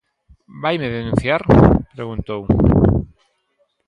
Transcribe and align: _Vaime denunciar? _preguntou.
_Vaime 0.63 0.87
denunciar? 0.95 1.41
_preguntou. 1.93 2.41